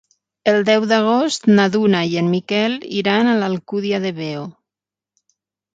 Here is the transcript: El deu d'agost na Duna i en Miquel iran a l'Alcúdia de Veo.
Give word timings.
El 0.51 0.55
deu 0.69 0.87
d'agost 0.91 1.45
na 1.59 1.67
Duna 1.75 2.01
i 2.15 2.17
en 2.23 2.33
Miquel 2.37 2.81
iran 3.03 3.31
a 3.31 3.37
l'Alcúdia 3.43 4.05
de 4.09 4.15
Veo. 4.23 4.49